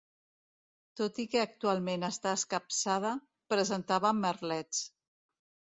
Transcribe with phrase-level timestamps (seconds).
[1.01, 3.13] Tot i que actualment està escapçada,
[3.55, 4.83] presentava merlets.